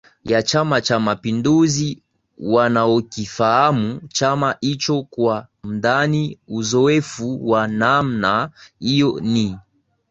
ya 0.23 0.43
Chama 0.43 0.81
cha 0.81 0.99
mapinduzi 0.99 2.03
wanaokifahamu 2.37 4.01
chama 4.07 4.55
hicho 4.61 5.03
kwa 5.03 5.47
undani 5.63 6.39
Uzoefu 6.47 7.49
wa 7.49 7.67
namna 7.67 8.49
hiyo 8.79 9.19
ni 9.19 9.57